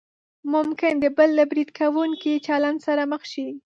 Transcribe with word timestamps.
ممکن 0.53 0.93
د 0.99 1.05
بل 1.17 1.29
له 1.39 1.43
برید 1.51 1.69
کوونکي 1.79 2.33
چلند 2.47 2.79
سره 2.87 3.03
مخ 3.11 3.21
شئ. 3.31 3.49